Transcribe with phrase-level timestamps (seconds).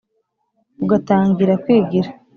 [0.83, 2.09] ugatangira kwigira